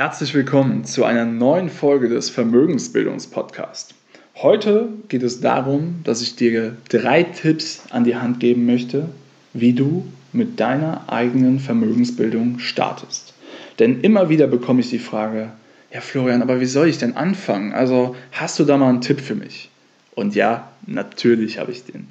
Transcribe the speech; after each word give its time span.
Herzlich 0.00 0.32
willkommen 0.32 0.86
zu 0.86 1.04
einer 1.04 1.26
neuen 1.26 1.68
Folge 1.68 2.08
des 2.08 2.30
Vermögensbildungspodcasts. 2.30 3.92
Heute 4.36 4.88
geht 5.08 5.22
es 5.22 5.42
darum, 5.42 5.96
dass 6.04 6.22
ich 6.22 6.36
dir 6.36 6.78
drei 6.88 7.22
Tipps 7.22 7.82
an 7.90 8.04
die 8.04 8.16
Hand 8.16 8.40
geben 8.40 8.64
möchte, 8.64 9.10
wie 9.52 9.74
du 9.74 10.06
mit 10.32 10.58
deiner 10.58 11.12
eigenen 11.12 11.60
Vermögensbildung 11.60 12.60
startest. 12.60 13.34
Denn 13.78 14.00
immer 14.00 14.30
wieder 14.30 14.46
bekomme 14.46 14.80
ich 14.80 14.88
die 14.88 14.98
Frage, 14.98 15.52
ja 15.92 16.00
Florian, 16.00 16.40
aber 16.40 16.62
wie 16.62 16.64
soll 16.64 16.88
ich 16.88 16.96
denn 16.96 17.14
anfangen? 17.18 17.74
Also 17.74 18.16
hast 18.32 18.58
du 18.58 18.64
da 18.64 18.78
mal 18.78 18.88
einen 18.88 19.02
Tipp 19.02 19.20
für 19.20 19.34
mich? 19.34 19.68
Und 20.14 20.34
ja, 20.34 20.72
natürlich 20.86 21.58
habe 21.58 21.72
ich 21.72 21.84
den. 21.84 22.06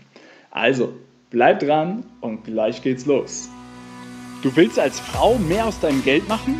Also, 0.52 0.94
bleib 1.32 1.62
dran 1.62 2.04
und 2.22 2.44
gleich 2.44 2.84
geht's 2.84 3.08
los. 3.08 3.50
Du 4.44 4.56
willst 4.56 4.78
als 4.78 5.00
Frau 5.00 5.40
mehr 5.40 5.66
aus 5.66 5.80
deinem 5.80 6.04
Geld 6.04 6.28
machen 6.30 6.60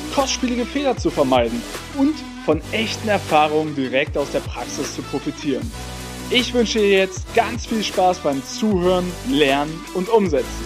kostspielige 0.13 0.65
Fehler 0.65 0.97
zu 0.97 1.09
vermeiden 1.09 1.61
und 1.97 2.15
von 2.45 2.61
echten 2.71 3.07
Erfahrungen 3.07 3.75
direkt 3.75 4.17
aus 4.17 4.31
der 4.31 4.39
Praxis 4.39 4.95
zu 4.95 5.01
profitieren. 5.01 5.69
Ich 6.29 6.53
wünsche 6.53 6.79
dir 6.79 6.89
jetzt 6.89 7.33
ganz 7.35 7.65
viel 7.65 7.83
Spaß 7.83 8.19
beim 8.19 8.43
Zuhören, 8.43 9.05
Lernen 9.29 9.73
und 9.93 10.09
Umsetzen. 10.09 10.65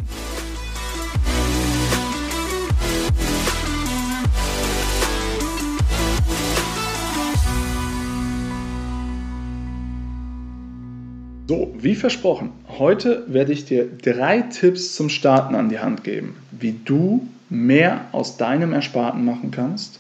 So, 11.47 11.75
wie 11.78 11.94
versprochen, 11.94 12.52
heute 12.80 13.23
werde 13.28 13.53
ich 13.53 13.66
dir 13.66 13.88
drei 13.88 14.41
Tipps 14.41 14.95
zum 14.95 15.09
Starten 15.09 15.53
an 15.53 15.69
die 15.69 15.78
Hand 15.78 16.03
geben, 16.03 16.36
wie 16.52 16.72
du 16.72 17.28
mehr 17.49 18.07
aus 18.11 18.38
deinem 18.38 18.73
Ersparten 18.73 19.25
machen 19.25 19.51
kannst 19.51 19.99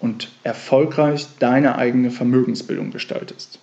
und 0.00 0.30
erfolgreich 0.44 1.26
deine 1.38 1.76
eigene 1.76 2.10
Vermögensbildung 2.10 2.90
gestaltest. 2.90 3.58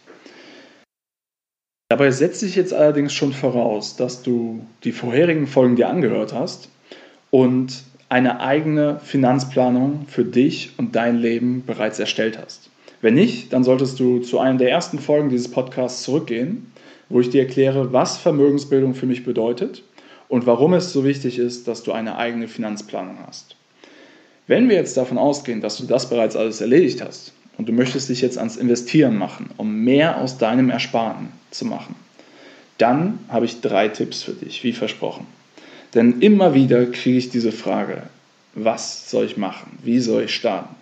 Dabei 1.90 2.12
setze 2.12 2.46
ich 2.46 2.56
jetzt 2.56 2.74
allerdings 2.74 3.14
schon 3.14 3.34
voraus, 3.34 3.96
dass 3.96 4.24
du 4.24 4.66
die 4.84 4.92
vorherigen 4.92 5.46
Folgen 5.46 5.76
dir 5.76 5.90
angehört 5.90 6.34
hast 6.34 6.70
und 7.30 7.84
eine 8.10 8.40
eigene 8.42 9.00
Finanzplanung 9.00 10.06
für 10.08 10.26
dich 10.26 10.72
und 10.78 10.96
dein 10.96 11.18
Leben 11.18 11.64
bereits 11.66 12.00
erstellt 12.00 12.40
hast. 12.44 12.70
Wenn 13.02 13.16
nicht, 13.16 13.54
dann 13.54 13.64
solltest 13.64 14.00
du 14.00 14.20
zu 14.20 14.40
einer 14.40 14.58
der 14.58 14.72
ersten 14.72 14.98
Folgen 14.98 15.30
dieses 15.30 15.52
Podcasts 15.52 16.04
zurückgehen 16.04 16.74
wo 17.10 17.20
ich 17.20 17.30
dir 17.30 17.42
erkläre, 17.42 17.94
was 17.94 18.18
Vermögensbildung 18.18 18.96
für 18.96 19.06
mich 19.06 19.24
bedeutet 19.24 19.84
und 20.28 20.46
warum 20.46 20.74
es 20.74 20.92
so 20.94 21.04
wichtig 21.04 21.38
ist, 21.38 21.68
dass 21.68 21.84
du 21.84 21.92
eine 21.92 22.18
eigene 22.18 22.48
Finanzplanung 22.48 23.18
hast. 23.28 23.56
Wenn 24.48 24.70
wir 24.70 24.76
jetzt 24.76 24.98
davon 24.98 25.18
ausgehen, 25.18 25.62
dass 25.62 25.78
du 25.78 25.86
das 25.86 26.10
bereits 26.10 26.36
alles 26.36 26.60
erledigt 26.60 27.02
hast 27.02 27.34
und 27.58 27.70
du 27.70 27.74
möchtest 27.74 28.10
dich 28.10 28.22
jetzt 28.22 28.38
ans 28.38 28.58
Investieren 28.58 29.18
machen, 29.18 29.50
um 29.58 29.84
mehr 29.84 30.20
aus 30.20 30.38
deinem 30.38 30.70
Ersparten 30.70 31.30
zu 31.52 31.66
machen, 31.66 31.96
dann 32.78 33.20
habe 33.30 33.46
ich 33.46 33.62
drei 33.62 33.88
Tipps 33.88 34.24
für 34.24 34.34
dich, 34.34 34.64
wie 34.64 34.74
versprochen. 34.74 35.28
Denn 35.94 36.22
immer 36.22 36.54
wieder 36.54 36.86
kriege 36.88 37.18
ich 37.18 37.30
diese 37.30 37.52
Frage, 37.52 38.04
was 38.56 39.10
soll 39.10 39.26
ich 39.26 39.38
machen? 39.38 39.78
Wie 39.84 40.00
soll 40.00 40.24
ich 40.24 40.36
starten? 40.36 40.76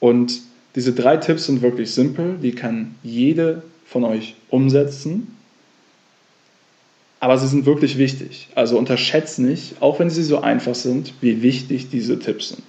Und 0.00 0.40
diese 0.74 0.92
drei 0.92 1.16
Tipps 1.16 1.46
sind 1.46 1.62
wirklich 1.62 1.92
simpel, 1.92 2.38
die 2.42 2.52
kann 2.52 2.94
jede 3.02 3.62
von 3.86 4.04
euch 4.04 4.34
umsetzen 4.48 5.36
aber 7.20 7.36
sie 7.36 7.46
sind 7.46 7.66
wirklich 7.66 7.98
wichtig. 7.98 8.48
Also 8.54 8.78
unterschätzt 8.78 9.38
nicht, 9.38 9.80
auch 9.80 10.00
wenn 10.00 10.10
sie 10.10 10.22
so 10.22 10.40
einfach 10.40 10.74
sind, 10.74 11.14
wie 11.20 11.42
wichtig 11.42 11.90
diese 11.90 12.18
Tipps 12.18 12.48
sind. 12.48 12.64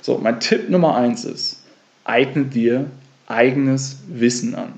So, 0.00 0.18
mein 0.18 0.40
Tipp 0.40 0.70
Nummer 0.70 0.96
eins 0.96 1.24
ist, 1.24 1.62
eigne 2.04 2.46
dir 2.46 2.86
eigenes 3.26 3.98
Wissen 4.08 4.54
an. 4.54 4.72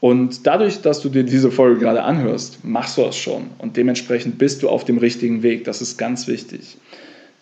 Und 0.00 0.46
dadurch, 0.46 0.80
dass 0.80 1.00
du 1.00 1.08
dir 1.08 1.24
diese 1.24 1.50
Folge 1.50 1.80
gerade 1.80 2.02
anhörst, 2.02 2.64
machst 2.64 2.98
du 2.98 3.02
das 3.02 3.16
schon. 3.16 3.46
Und 3.58 3.76
dementsprechend 3.76 4.38
bist 4.38 4.62
du 4.62 4.68
auf 4.68 4.84
dem 4.84 4.98
richtigen 4.98 5.42
Weg. 5.42 5.64
Das 5.64 5.80
ist 5.80 5.96
ganz 5.96 6.26
wichtig. 6.26 6.76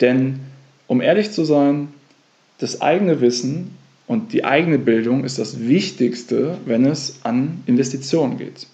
Denn, 0.01 0.39
um 0.87 1.01
ehrlich 1.01 1.31
zu 1.31 1.43
sein, 1.43 1.89
das 2.59 2.81
eigene 2.81 3.19
Wissen 3.21 3.75
und 4.07 4.31
die 4.33 4.45
eigene 4.45 4.79
Bildung 4.79 5.23
ist 5.23 5.39
das 5.39 5.59
Wichtigste, 5.67 6.57
wenn 6.65 6.85
es 6.85 7.19
an 7.23 7.63
Investitionen 7.65 8.37
geht. 8.37 8.67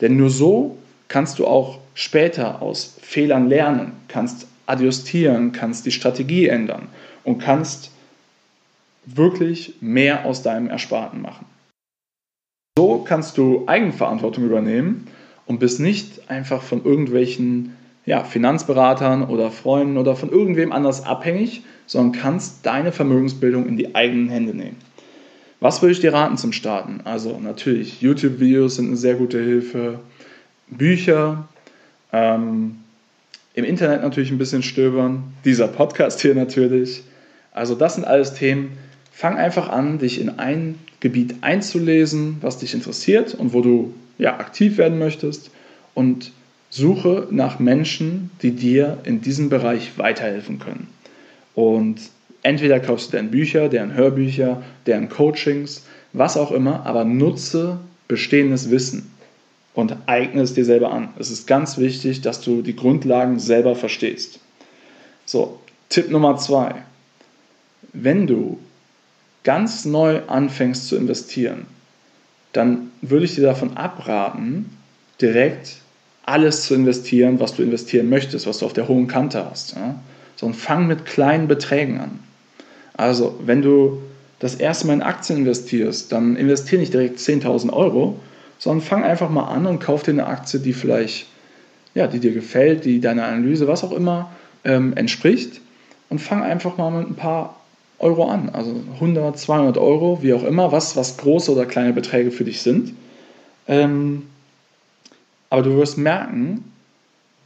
Denn 0.00 0.16
nur 0.16 0.30
so 0.30 0.78
kannst 1.12 1.38
du 1.38 1.46
auch 1.46 1.78
später 1.92 2.62
aus 2.62 2.96
Fehlern 3.02 3.46
lernen, 3.46 3.92
kannst 4.08 4.46
adjustieren, 4.64 5.52
kannst 5.52 5.84
die 5.84 5.90
Strategie 5.90 6.46
ändern 6.46 6.88
und 7.22 7.38
kannst 7.38 7.90
wirklich 9.04 9.74
mehr 9.82 10.24
aus 10.24 10.42
deinem 10.42 10.70
Ersparten 10.70 11.20
machen. 11.20 11.44
So 12.78 13.04
kannst 13.06 13.36
du 13.36 13.64
Eigenverantwortung 13.66 14.44
übernehmen 14.44 15.06
und 15.44 15.60
bist 15.60 15.80
nicht 15.80 16.30
einfach 16.30 16.62
von 16.62 16.82
irgendwelchen 16.82 17.76
ja, 18.06 18.24
Finanzberatern 18.24 19.22
oder 19.24 19.50
Freunden 19.50 19.98
oder 19.98 20.16
von 20.16 20.30
irgendwem 20.30 20.72
anders 20.72 21.04
abhängig, 21.04 21.62
sondern 21.86 22.18
kannst 22.18 22.64
deine 22.64 22.90
Vermögensbildung 22.90 23.66
in 23.66 23.76
die 23.76 23.94
eigenen 23.94 24.30
Hände 24.30 24.56
nehmen. 24.56 24.78
Was 25.60 25.82
würde 25.82 25.92
ich 25.92 26.00
dir 26.00 26.14
raten 26.14 26.38
zum 26.38 26.52
Starten? 26.52 27.02
Also 27.04 27.38
natürlich, 27.38 28.00
YouTube-Videos 28.00 28.76
sind 28.76 28.86
eine 28.86 28.96
sehr 28.96 29.16
gute 29.16 29.38
Hilfe, 29.38 30.00
Bücher, 30.76 31.48
ähm, 32.12 32.76
im 33.54 33.64
Internet 33.64 34.02
natürlich 34.02 34.30
ein 34.30 34.38
bisschen 34.38 34.62
stöbern, 34.62 35.24
dieser 35.44 35.68
Podcast 35.68 36.20
hier 36.20 36.34
natürlich. 36.34 37.02
Also 37.52 37.74
das 37.74 37.96
sind 37.96 38.04
alles 38.04 38.34
Themen. 38.34 38.78
Fang 39.12 39.36
einfach 39.36 39.68
an, 39.68 39.98
dich 39.98 40.20
in 40.20 40.38
ein 40.38 40.78
Gebiet 41.00 41.36
einzulesen, 41.42 42.38
was 42.40 42.58
dich 42.58 42.72
interessiert 42.72 43.34
und 43.34 43.52
wo 43.52 43.60
du 43.60 43.92
ja, 44.18 44.38
aktiv 44.38 44.78
werden 44.78 44.98
möchtest 44.98 45.50
und 45.94 46.32
suche 46.70 47.28
nach 47.30 47.58
Menschen, 47.58 48.30
die 48.40 48.52
dir 48.52 48.98
in 49.04 49.20
diesem 49.20 49.50
Bereich 49.50 49.98
weiterhelfen 49.98 50.58
können. 50.58 50.88
Und 51.54 51.96
entweder 52.42 52.80
kaufst 52.80 53.08
du 53.08 53.12
deren 53.12 53.30
Bücher, 53.30 53.68
deren 53.68 53.92
Hörbücher, 53.94 54.62
deren 54.86 55.10
Coachings, 55.10 55.84
was 56.14 56.38
auch 56.38 56.52
immer, 56.52 56.86
aber 56.86 57.04
nutze 57.04 57.78
bestehendes 58.08 58.70
Wissen 58.70 59.11
und 59.74 59.96
eigne 60.06 60.42
es 60.42 60.54
dir 60.54 60.64
selber 60.64 60.92
an. 60.92 61.08
Es 61.18 61.30
ist 61.30 61.46
ganz 61.46 61.78
wichtig, 61.78 62.20
dass 62.20 62.40
du 62.40 62.62
die 62.62 62.76
Grundlagen 62.76 63.38
selber 63.38 63.74
verstehst. 63.74 64.40
So, 65.24 65.60
Tipp 65.88 66.10
Nummer 66.10 66.36
zwei. 66.36 66.74
Wenn 67.92 68.26
du 68.26 68.58
ganz 69.44 69.84
neu 69.84 70.20
anfängst 70.26 70.88
zu 70.88 70.96
investieren, 70.96 71.66
dann 72.52 72.90
würde 73.00 73.24
ich 73.24 73.34
dir 73.34 73.42
davon 73.42 73.76
abraten, 73.76 74.76
direkt 75.20 75.76
alles 76.24 76.66
zu 76.66 76.74
investieren, 76.74 77.40
was 77.40 77.54
du 77.54 77.62
investieren 77.62 78.08
möchtest, 78.08 78.46
was 78.46 78.58
du 78.58 78.66
auf 78.66 78.72
der 78.72 78.88
hohen 78.88 79.08
Kante 79.08 79.44
hast. 79.44 79.74
Ja? 79.74 79.96
Sondern 80.36 80.58
fang 80.58 80.86
mit 80.86 81.04
kleinen 81.04 81.48
Beträgen 81.48 82.00
an. 82.00 82.18
Also, 82.94 83.38
wenn 83.44 83.62
du 83.62 84.02
das 84.38 84.54
erste 84.54 84.86
Mal 84.86 84.94
in 84.94 85.02
Aktien 85.02 85.40
investierst, 85.40 86.12
dann 86.12 86.36
investiere 86.36 86.80
nicht 86.80 86.92
direkt 86.92 87.18
10.000 87.18 87.72
Euro, 87.72 88.18
sondern 88.62 88.86
fang 88.86 89.02
einfach 89.02 89.28
mal 89.28 89.48
an 89.48 89.66
und 89.66 89.80
kauf 89.80 90.04
dir 90.04 90.12
eine 90.12 90.28
Aktie, 90.28 90.60
die 90.60 90.72
vielleicht, 90.72 91.26
ja, 91.96 92.06
die 92.06 92.20
dir 92.20 92.32
gefällt, 92.32 92.84
die 92.84 93.00
deiner 93.00 93.24
Analyse, 93.24 93.66
was 93.66 93.82
auch 93.82 93.90
immer, 93.90 94.30
ähm, 94.62 94.96
entspricht 94.96 95.60
und 96.10 96.20
fang 96.20 96.44
einfach 96.44 96.76
mal 96.76 96.92
mit 96.92 97.10
ein 97.10 97.16
paar 97.16 97.60
Euro 97.98 98.28
an, 98.28 98.50
also 98.50 98.80
100, 98.94 99.36
200 99.36 99.78
Euro, 99.78 100.22
wie 100.22 100.32
auch 100.32 100.44
immer, 100.44 100.70
was, 100.70 100.94
was 100.94 101.16
große 101.16 101.50
oder 101.50 101.66
kleine 101.66 101.92
Beträge 101.92 102.30
für 102.30 102.44
dich 102.44 102.62
sind. 102.62 102.94
Ähm, 103.66 104.26
aber 105.50 105.62
du 105.62 105.76
wirst 105.76 105.98
merken, 105.98 106.62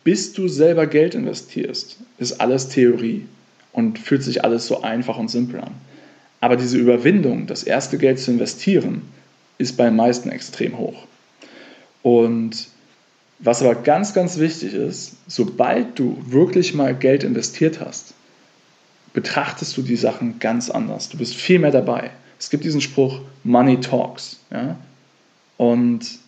bis 0.05 0.35
du 0.35 0.49
selber 0.49 0.87
Geld 0.87 1.15
investierst, 1.15 1.97
ist 2.19 2.43
alles 2.43 2.69
Theorie 2.69 3.25
und 3.73 3.99
fühlt 3.99 4.23
sich 4.23 4.45
alles 4.45 4.67
so 4.67 4.83
einfach 4.83 5.17
und 5.17 5.31
simpel 5.31 5.61
an. 5.63 5.73
Aber 6.43 6.57
diese 6.57 6.77
Überwindung, 6.77 7.47
das 7.47 7.63
erste 7.63 7.97
Geld 7.97 8.19
zu 8.19 8.33
investieren, 8.33 9.01
ist 9.59 9.77
bei 9.77 9.85
den 9.85 9.97
meisten 9.97 10.31
extrem 10.31 10.79
hoch. 10.79 11.07
Und 12.03 12.69
was 13.39 13.63
aber 13.63 13.75
ganz, 13.75 14.15
ganz 14.15 14.39
wichtig 14.39 14.75
ist, 14.75 15.17
sobald 15.27 15.99
du 15.99 16.19
wirklich 16.27 16.75
mal 16.75 16.95
Geld 16.95 17.25
investiert 17.25 17.81
hast, 17.81 18.15
betrachtest 19.13 19.77
du 19.77 19.83
die 19.83 19.97
Sachen 19.97 20.39
ganz 20.39 20.71
anders. 20.71 21.09
Du 21.09 21.19
bist 21.19 21.35
viel 21.35 21.59
mehr 21.59 21.71
dabei. 21.71 22.11
Es 22.39 22.51
gibt 22.51 22.65
diesen 22.65 22.81
Spruch, 22.81 23.21
Money 23.45 23.81
Talks. 23.81 24.41
Ja? 24.51 24.77
Und 25.57 26.19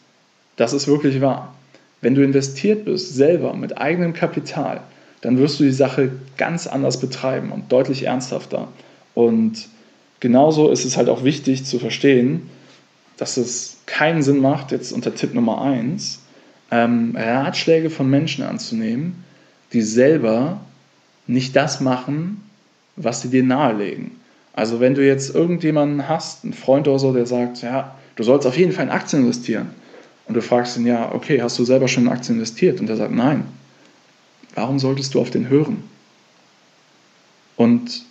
das 0.57 0.73
ist 0.73 0.89
wirklich 0.89 1.21
wahr. 1.21 1.55
Wenn 2.01 2.15
du 2.15 2.23
investiert 2.23 2.85
bist, 2.85 3.15
selber 3.15 3.55
mit 3.55 3.79
eigenem 3.79 4.13
Kapital, 4.13 4.83
dann 5.21 5.39
wirst 5.39 5.61
du 5.61 5.65
die 5.65 5.73
Sache 5.73 6.13
ganz 6.37 6.67
anders 6.67 7.01
betreiben 7.01 7.53
und 7.53 7.73
deutlich 7.73 8.05
ernsthafter. 8.05 8.69
Und 9.15 9.69
genauso 10.21 10.71
ist 10.71 10.85
es 10.85 10.97
halt 10.97 11.09
auch 11.09 11.25
wichtig 11.25 11.65
zu 11.65 11.79
verstehen, 11.79 12.49
dass 13.19 13.37
es 13.37 13.79
keinen 13.87 14.23
Sinn 14.23 14.41
macht, 14.41 14.73
jetzt 14.73 14.93
unter 14.93 15.15
Tipp 15.15 15.35
Nummer 15.35 15.61
1, 15.61 16.21
ähm, 16.71 17.15
Ratschläge 17.17 17.91
von 17.91 18.09
Menschen 18.09 18.45
anzunehmen, 18.45 19.25
die 19.73 19.83
selber 19.83 20.61
nicht 21.27 21.55
das 21.55 21.81
machen, 21.81 22.43
was 22.97 23.21
sie 23.21 23.29
dir 23.29 23.43
nahelegen. 23.43 24.13
Also 24.55 24.81
wenn 24.81 24.95
du 24.95 25.07
jetzt 25.07 25.35
irgendjemanden 25.35 26.09
hast, 26.09 26.45
einen 26.45 26.55
Freund 26.55 26.89
oder 26.89 26.99
so, 26.99 27.13
der 27.13 27.27
sagt, 27.27 27.63
ja, 27.63 27.95
du 28.17 28.23
sollst 28.23 28.47
auf 28.47 28.57
jeden 28.57 28.73
Fall 28.73 28.87
in 28.87 28.91
Aktien 28.91 29.23
investieren. 29.23 29.71
Und 30.27 30.35
du 30.35 30.43
fragst 30.43 30.77
ihn, 30.77 30.87
ja, 30.87 31.13
okay, 31.15 31.41
hast 31.41 31.59
du 31.59 31.65
selber 31.65 31.89
schon 31.89 32.05
in 32.05 32.13
Aktien 32.13 32.37
investiert? 32.37 32.81
Und 32.81 32.87
der 32.87 32.97
sagt, 32.97 33.13
nein. 33.13 33.45
Warum 34.55 34.79
solltest 34.79 35.15
du 35.15 35.21
auf 35.21 35.31
den 35.31 35.49
hören? 35.49 35.85
Und 37.57 38.03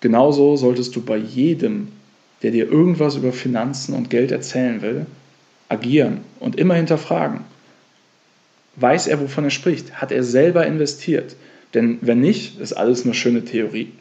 genauso 0.00 0.56
solltest 0.56 0.94
du 0.94 1.02
bei 1.02 1.16
jedem, 1.16 1.88
der 2.42 2.50
dir 2.50 2.70
irgendwas 2.70 3.16
über 3.16 3.32
Finanzen 3.32 3.94
und 3.94 4.10
Geld 4.10 4.30
erzählen 4.32 4.82
will, 4.82 5.06
agieren 5.68 6.18
und 6.40 6.56
immer 6.56 6.74
hinterfragen. 6.74 7.40
Weiß 8.76 9.06
er, 9.06 9.20
wovon 9.20 9.44
er 9.44 9.50
spricht? 9.50 10.00
Hat 10.00 10.12
er 10.12 10.24
selber 10.24 10.66
investiert? 10.66 11.36
Denn 11.74 11.98
wenn 12.00 12.20
nicht, 12.20 12.58
ist 12.60 12.72
alles 12.72 13.04
nur 13.04 13.14
schöne 13.14 13.44
Theorie. 13.44 13.92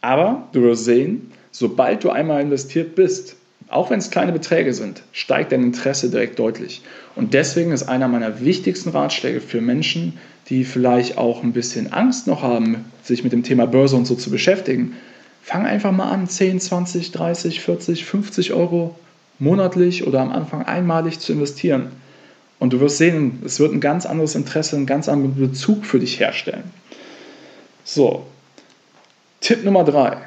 Aber 0.00 0.48
du 0.52 0.62
wirst 0.62 0.84
sehen, 0.84 1.32
sobald 1.50 2.04
du 2.04 2.10
einmal 2.10 2.42
investiert 2.42 2.94
bist, 2.94 3.36
auch 3.68 3.90
wenn 3.90 3.98
es 3.98 4.10
kleine 4.10 4.32
Beträge 4.32 4.74
sind, 4.74 5.02
steigt 5.12 5.52
dein 5.52 5.62
Interesse 5.62 6.10
direkt 6.10 6.38
deutlich. 6.38 6.82
Und 7.16 7.32
deswegen 7.32 7.72
ist 7.72 7.84
einer 7.84 8.08
meiner 8.08 8.40
wichtigsten 8.40 8.90
Ratschläge 8.90 9.40
für 9.40 9.60
Menschen, 9.60 10.18
die 10.48 10.64
vielleicht 10.64 11.16
auch 11.16 11.42
ein 11.42 11.52
bisschen 11.52 11.92
Angst 11.92 12.26
noch 12.26 12.42
haben, 12.42 12.84
sich 13.02 13.24
mit 13.24 13.32
dem 13.32 13.42
Thema 13.42 13.66
Börse 13.66 13.96
und 13.96 14.06
so 14.06 14.14
zu 14.14 14.30
beschäftigen, 14.30 14.94
fang 15.42 15.66
einfach 15.66 15.92
mal 15.92 16.10
an, 16.10 16.28
10, 16.28 16.60
20, 16.60 17.10
30, 17.12 17.60
40, 17.60 18.04
50 18.04 18.52
Euro 18.52 18.94
monatlich 19.38 20.06
oder 20.06 20.20
am 20.20 20.30
Anfang 20.30 20.64
einmalig 20.64 21.18
zu 21.18 21.32
investieren. 21.32 21.90
Und 22.58 22.72
du 22.72 22.80
wirst 22.80 22.98
sehen, 22.98 23.42
es 23.44 23.58
wird 23.58 23.72
ein 23.72 23.80
ganz 23.80 24.06
anderes 24.06 24.36
Interesse, 24.36 24.76
einen 24.76 24.86
ganz 24.86 25.08
anderen 25.08 25.34
Bezug 25.34 25.84
für 25.84 25.98
dich 25.98 26.20
herstellen. 26.20 26.70
So, 27.84 28.24
Tipp 29.40 29.64
Nummer 29.64 29.82
drei. 29.82 30.18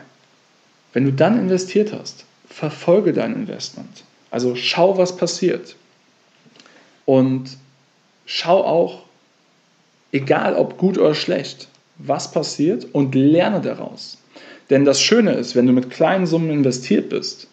Wenn 0.92 1.06
du 1.06 1.14
dann 1.14 1.40
investiert 1.40 1.94
hast, 1.94 2.26
verfolge 2.50 3.14
dein 3.14 3.34
Investment. 3.34 4.04
Also 4.32 4.56
schau, 4.56 4.98
was 4.98 5.16
passiert. 5.16 5.78
Und 7.06 7.58
schau 8.26 8.64
auch, 8.66 9.04
egal 10.12 10.56
ob 10.56 10.78
gut 10.78 10.98
oder 10.98 11.16
schlecht, 11.16 11.70
was 11.98 12.32
passiert 12.32 12.86
und 12.94 13.16
lerne 13.16 13.62
daraus. 13.62 14.18
Denn 14.70 14.86
das 14.86 15.02
Schöne 15.02 15.34
ist, 15.34 15.56
wenn 15.56 15.68
du 15.68 15.74
mit 15.74 15.90
kleinen 15.90 16.26
Summen 16.26 16.50
investiert 16.50 17.10
bist, 17.10 17.48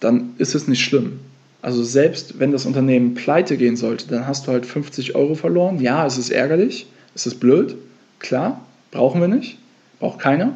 dann 0.00 0.34
ist 0.38 0.54
es 0.54 0.68
nicht 0.68 0.82
schlimm. 0.82 1.20
Also 1.62 1.82
selbst 1.82 2.38
wenn 2.38 2.52
das 2.52 2.66
Unternehmen 2.66 3.14
pleite 3.14 3.56
gehen 3.56 3.76
sollte, 3.76 4.06
dann 4.08 4.26
hast 4.26 4.46
du 4.46 4.52
halt 4.52 4.66
50 4.66 5.14
Euro 5.14 5.34
verloren. 5.34 5.80
Ja, 5.80 6.04
es 6.04 6.18
ist 6.18 6.30
ärgerlich, 6.30 6.86
es 7.14 7.26
ist 7.26 7.40
blöd, 7.40 7.76
klar, 8.18 8.60
brauchen 8.90 9.20
wir 9.20 9.28
nicht, 9.28 9.58
braucht 9.98 10.18
keiner. 10.18 10.54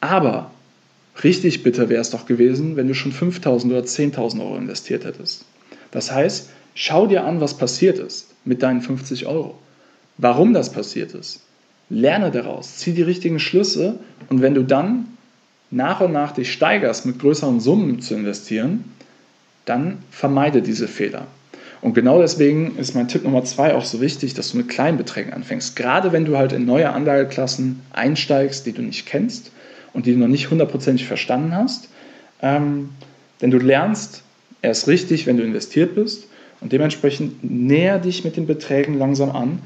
Aber 0.00 0.50
richtig 1.22 1.62
bitter 1.62 1.90
wäre 1.90 2.00
es 2.00 2.10
doch 2.10 2.24
gewesen, 2.24 2.76
wenn 2.76 2.88
du 2.88 2.94
schon 2.94 3.12
5.000 3.12 3.66
oder 3.66 3.80
10.000 3.80 4.40
Euro 4.40 4.56
investiert 4.56 5.04
hättest. 5.04 5.44
Das 5.90 6.10
heißt, 6.10 6.48
schau 6.74 7.06
dir 7.06 7.24
an, 7.24 7.42
was 7.42 7.58
passiert 7.58 7.98
ist 7.98 8.28
mit 8.46 8.62
deinen 8.62 8.80
50 8.80 9.26
Euro. 9.26 9.58
Warum 10.16 10.54
das 10.54 10.72
passiert 10.72 11.12
ist. 11.12 11.42
Lerne 11.88 12.30
daraus, 12.30 12.78
zieh 12.78 12.92
die 12.92 13.02
richtigen 13.02 13.38
Schlüsse 13.38 13.98
und 14.28 14.42
wenn 14.42 14.54
du 14.54 14.62
dann 14.62 15.16
nach 15.70 16.00
und 16.00 16.12
nach 16.12 16.32
dich 16.32 16.52
steigerst, 16.52 17.06
mit 17.06 17.18
größeren 17.18 17.60
Summen 17.60 18.00
zu 18.00 18.14
investieren, 18.14 18.84
dann 19.64 19.98
vermeide 20.10 20.62
diese 20.62 20.88
Fehler. 20.88 21.26
Und 21.82 21.94
genau 21.94 22.20
deswegen 22.20 22.76
ist 22.78 22.94
mein 22.94 23.08
Tipp 23.08 23.24
Nummer 23.24 23.44
zwei 23.44 23.74
auch 23.74 23.84
so 23.84 24.00
wichtig, 24.00 24.34
dass 24.34 24.50
du 24.50 24.56
mit 24.56 24.68
kleinen 24.68 24.96
Beträgen 24.96 25.32
anfängst. 25.32 25.76
Gerade 25.76 26.12
wenn 26.12 26.24
du 26.24 26.36
halt 26.36 26.52
in 26.52 26.64
neue 26.64 26.90
Anlageklassen 26.90 27.80
einsteigst, 27.92 28.66
die 28.66 28.72
du 28.72 28.82
nicht 28.82 29.06
kennst 29.06 29.52
und 29.92 30.06
die 30.06 30.12
du 30.12 30.18
noch 30.18 30.28
nicht 30.28 30.50
hundertprozentig 30.50 31.06
verstanden 31.06 31.54
hast. 31.54 31.88
Ähm, 32.42 32.90
denn 33.40 33.50
du 33.50 33.58
lernst 33.58 34.22
erst 34.62 34.88
richtig, 34.88 35.26
wenn 35.26 35.36
du 35.36 35.42
investiert 35.42 35.94
bist 35.94 36.26
und 36.60 36.72
dementsprechend 36.72 37.44
näher 37.44 37.98
dich 37.98 38.24
mit 38.24 38.36
den 38.36 38.46
Beträgen 38.46 38.98
langsam 38.98 39.30
an 39.30 39.60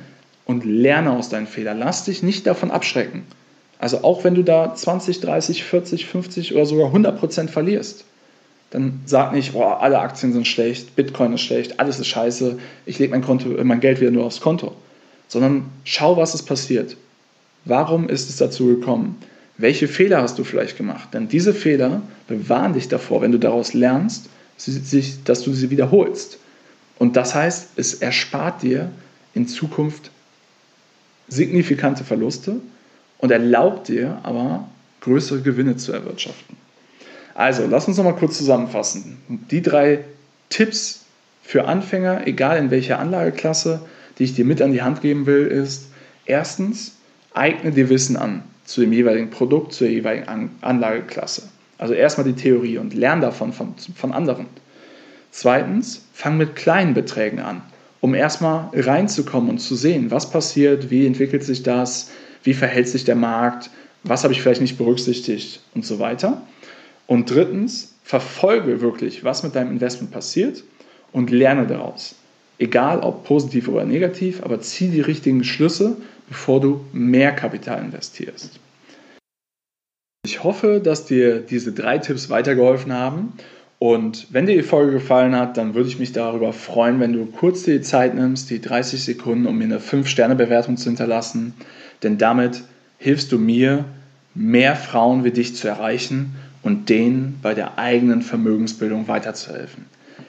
und 0.50 0.64
lerne 0.64 1.12
aus 1.12 1.28
deinen 1.28 1.46
Fehlern. 1.46 1.78
Lass 1.78 2.04
dich 2.04 2.24
nicht 2.24 2.44
davon 2.44 2.72
abschrecken. 2.72 3.22
Also 3.78 4.02
auch 4.02 4.24
wenn 4.24 4.34
du 4.34 4.42
da 4.42 4.74
20, 4.74 5.20
30, 5.20 5.62
40, 5.62 6.06
50 6.06 6.54
oder 6.54 6.66
sogar 6.66 6.86
100 6.86 7.18
Prozent 7.20 7.50
verlierst, 7.50 8.04
dann 8.70 9.00
sag 9.06 9.32
nicht, 9.32 9.52
boah, 9.52 9.80
alle 9.80 10.00
Aktien 10.00 10.32
sind 10.32 10.48
schlecht, 10.48 10.96
Bitcoin 10.96 11.34
ist 11.34 11.42
schlecht, 11.42 11.78
alles 11.78 12.00
ist 12.00 12.08
scheiße, 12.08 12.58
ich 12.84 12.98
lege 12.98 13.16
mein, 13.16 13.66
mein 13.66 13.78
Geld 13.78 14.00
wieder 14.00 14.10
nur 14.10 14.24
aufs 14.24 14.40
Konto. 14.40 14.74
Sondern 15.28 15.66
schau, 15.84 16.16
was 16.16 16.34
ist 16.34 16.42
passiert. 16.42 16.96
Warum 17.64 18.08
ist 18.08 18.28
es 18.28 18.36
dazu 18.36 18.66
gekommen? 18.66 19.18
Welche 19.56 19.86
Fehler 19.86 20.20
hast 20.20 20.36
du 20.36 20.42
vielleicht 20.42 20.76
gemacht? 20.76 21.14
Denn 21.14 21.28
diese 21.28 21.54
Fehler 21.54 22.02
bewahren 22.26 22.72
dich 22.72 22.88
davor, 22.88 23.22
wenn 23.22 23.30
du 23.30 23.38
daraus 23.38 23.72
lernst, 23.72 24.28
dass 25.24 25.42
du 25.42 25.52
sie 25.52 25.70
wiederholst. 25.70 26.38
Und 26.98 27.14
das 27.14 27.36
heißt, 27.36 27.70
es 27.76 27.94
erspart 27.94 28.64
dir 28.64 28.90
in 29.32 29.46
Zukunft 29.46 30.10
signifikante 31.30 32.04
Verluste 32.04 32.56
und 33.18 33.30
erlaubt 33.30 33.88
dir 33.88 34.18
aber 34.22 34.68
größere 35.00 35.40
Gewinne 35.40 35.76
zu 35.76 35.92
erwirtschaften. 35.92 36.56
Also, 37.34 37.66
lass 37.66 37.88
uns 37.88 37.96
nochmal 37.96 38.16
kurz 38.16 38.36
zusammenfassen. 38.36 39.16
Die 39.50 39.62
drei 39.62 40.04
Tipps 40.50 41.06
für 41.42 41.64
Anfänger, 41.64 42.26
egal 42.26 42.58
in 42.58 42.70
welcher 42.70 42.98
Anlageklasse, 42.98 43.80
die 44.18 44.24
ich 44.24 44.34
dir 44.34 44.44
mit 44.44 44.60
an 44.60 44.72
die 44.72 44.82
Hand 44.82 45.00
geben 45.00 45.26
will, 45.26 45.46
ist 45.46 45.88
erstens, 46.26 46.96
eigne 47.32 47.70
dir 47.70 47.88
Wissen 47.88 48.16
an 48.16 48.42
zu 48.64 48.82
dem 48.82 48.92
jeweiligen 48.92 49.30
Produkt, 49.30 49.72
zur 49.72 49.88
jeweiligen 49.88 50.50
Anlageklasse. 50.60 51.42
Also 51.78 51.94
erstmal 51.94 52.26
die 52.26 52.40
Theorie 52.40 52.78
und 52.78 52.94
lern 52.94 53.20
davon 53.20 53.52
von, 53.52 53.74
von 53.96 54.12
anderen. 54.12 54.46
Zweitens, 55.30 56.04
fang 56.12 56.36
mit 56.36 56.56
kleinen 56.56 56.94
Beträgen 56.94 57.40
an, 57.40 57.62
um 58.00 58.14
erstmal 58.14 58.70
reinzukommen 58.72 59.50
und 59.50 59.58
zu 59.58 59.74
sehen, 59.74 60.10
was 60.10 60.30
passiert, 60.30 60.90
wie 60.90 61.06
entwickelt 61.06 61.44
sich 61.44 61.62
das, 61.62 62.10
wie 62.42 62.54
verhält 62.54 62.88
sich 62.88 63.04
der 63.04 63.16
Markt, 63.16 63.70
was 64.02 64.24
habe 64.24 64.32
ich 64.32 64.40
vielleicht 64.40 64.62
nicht 64.62 64.78
berücksichtigt 64.78 65.60
und 65.74 65.84
so 65.84 65.98
weiter. 65.98 66.42
Und 67.06 67.30
drittens, 67.30 67.94
verfolge 68.02 68.80
wirklich, 68.80 69.24
was 69.24 69.42
mit 69.42 69.54
deinem 69.54 69.72
Investment 69.72 70.10
passiert 70.10 70.64
und 71.12 71.30
lerne 71.30 71.66
daraus. 71.66 72.14
Egal 72.58 73.00
ob 73.00 73.24
positiv 73.24 73.68
oder 73.68 73.84
negativ, 73.84 74.42
aber 74.42 74.60
zieh 74.60 74.88
die 74.88 75.00
richtigen 75.00 75.44
Schlüsse 75.44 75.96
bevor 76.28 76.60
du 76.60 76.84
mehr 76.92 77.32
Kapital 77.32 77.80
investierst. 77.80 78.60
Ich 80.24 80.44
hoffe, 80.44 80.80
dass 80.82 81.06
dir 81.06 81.40
diese 81.40 81.72
drei 81.72 81.98
Tipps 81.98 82.30
weitergeholfen 82.30 82.92
haben. 82.92 83.32
Und 83.80 84.26
wenn 84.28 84.44
dir 84.44 84.56
die 84.56 84.62
Folge 84.62 84.92
gefallen 84.92 85.34
hat, 85.34 85.56
dann 85.56 85.74
würde 85.74 85.88
ich 85.88 85.98
mich 85.98 86.12
darüber 86.12 86.52
freuen, 86.52 87.00
wenn 87.00 87.14
du 87.14 87.24
kurz 87.24 87.62
die 87.62 87.80
Zeit 87.80 88.14
nimmst, 88.14 88.50
die 88.50 88.60
30 88.60 89.02
Sekunden, 89.02 89.46
um 89.46 89.56
mir 89.56 89.64
eine 89.64 89.78
5-Sterne-Bewertung 89.78 90.76
zu 90.76 90.90
hinterlassen. 90.90 91.54
Denn 92.02 92.18
damit 92.18 92.62
hilfst 92.98 93.32
du 93.32 93.38
mir, 93.38 93.86
mehr 94.34 94.76
Frauen 94.76 95.24
wie 95.24 95.30
dich 95.30 95.56
zu 95.56 95.66
erreichen 95.66 96.36
und 96.62 96.90
denen 96.90 97.38
bei 97.40 97.54
der 97.54 97.78
eigenen 97.78 98.20
Vermögensbildung 98.20 99.08
weiterzuhelfen. 99.08 99.86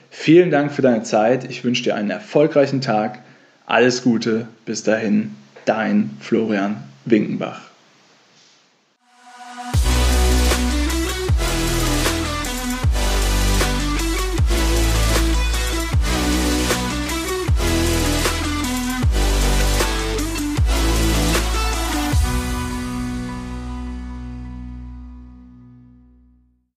Vielen 0.08 0.50
Dank 0.50 0.72
für 0.72 0.80
deine 0.80 1.02
Zeit. 1.02 1.44
Ich 1.50 1.62
wünsche 1.62 1.82
dir 1.82 1.94
einen 1.94 2.10
erfolgreichen 2.10 2.80
Tag. 2.80 3.18
Alles 3.66 4.02
Gute. 4.02 4.48
Bis 4.64 4.82
dahin 4.82 5.32
dein 5.66 6.16
Florian 6.20 6.76
Winkenbach. 7.04 7.71